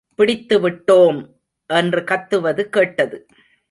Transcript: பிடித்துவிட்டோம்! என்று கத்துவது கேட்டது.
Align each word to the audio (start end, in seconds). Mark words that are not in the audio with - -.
பிடித்துவிட்டோம்! 0.17 1.19
என்று 1.69 2.01
கத்துவது 2.01 2.61
கேட்டது. 2.69 3.27